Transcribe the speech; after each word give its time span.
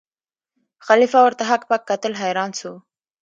خلیفه 0.85 1.19
ورته 1.25 1.43
هک 1.49 1.61
پک 1.69 1.81
کتل 1.89 2.13
حیران 2.21 2.51
سو 2.59 2.71